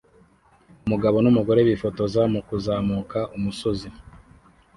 [0.85, 3.89] Umugabo numugore bifotoza mukuzamuka umusozi